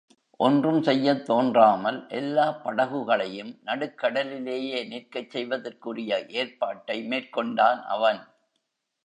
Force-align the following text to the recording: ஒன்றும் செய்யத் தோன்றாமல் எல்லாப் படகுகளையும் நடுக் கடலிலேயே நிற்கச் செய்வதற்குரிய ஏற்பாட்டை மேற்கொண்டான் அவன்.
ஒன்றும் 0.39 0.83
செய்யத் 0.83 1.25
தோன்றாமல் 1.25 2.07
எல்லாப் 2.09 2.63
படகுகளையும் 2.63 3.59
நடுக் 3.63 3.97
கடலிலேயே 3.97 4.83
நிற்கச் 4.87 5.29
செய்வதற்குரிய 5.29 6.11
ஏற்பாட்டை 6.33 7.07
மேற்கொண்டான் 7.07 7.81
அவன். 7.89 8.21